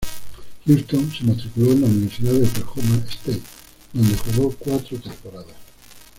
Houston 0.65 1.11
se 1.15 1.23
matriculó 1.25 1.73
en 1.73 1.81
la 1.81 1.87
Universidad 1.87 2.31
de 2.33 2.47
Oklahoma 2.47 3.05
State, 3.07 3.43
donde 3.93 4.17
jugó 4.17 4.49
cuatro 4.57 4.97
temporadas. 4.99 5.55